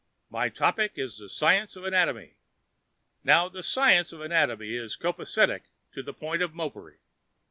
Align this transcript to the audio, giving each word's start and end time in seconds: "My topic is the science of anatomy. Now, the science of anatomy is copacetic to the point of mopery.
"My 0.31 0.49
topic 0.49 0.93
is 0.95 1.19
the 1.19 1.29
science 1.29 1.75
of 1.75 1.83
anatomy. 1.83 2.33
Now, 3.23 3.47
the 3.49 3.61
science 3.61 4.11
of 4.11 4.19
anatomy 4.19 4.73
is 4.75 4.97
copacetic 4.97 5.65
to 5.91 6.01
the 6.01 6.11
point 6.11 6.41
of 6.41 6.55
mopery. 6.55 6.97